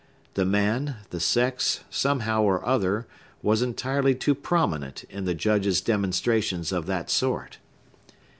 [0.33, 3.05] The man, the sex, somehow or other,
[3.43, 7.59] was entirely too prominent in the Judge's demonstrations of that sort.